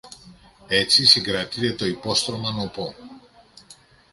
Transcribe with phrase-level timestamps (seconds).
[0.67, 2.95] Έτσι, συγκρατείται το υπόστρωμα νωπό.